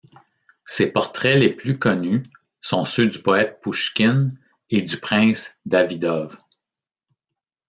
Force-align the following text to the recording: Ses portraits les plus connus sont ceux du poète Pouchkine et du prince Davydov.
Ses 0.65 0.87
portraits 0.87 1.35
les 1.37 1.53
plus 1.53 1.77
connus 1.77 2.23
sont 2.61 2.85
ceux 2.85 3.05
du 3.07 3.21
poète 3.21 3.61
Pouchkine 3.61 4.29
et 4.71 4.81
du 4.81 4.97
prince 4.97 5.59
Davydov. 5.67 6.37